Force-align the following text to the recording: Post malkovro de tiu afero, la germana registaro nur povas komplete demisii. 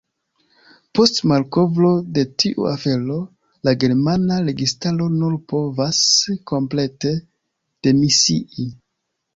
Post 0.99 1.19
malkovro 1.31 1.91
de 2.15 2.23
tiu 2.43 2.65
afero, 2.71 3.19
la 3.69 3.75
germana 3.85 4.41
registaro 4.49 5.11
nur 5.21 5.37
povas 5.55 6.03
komplete 6.55 7.15
demisii. 7.85 8.69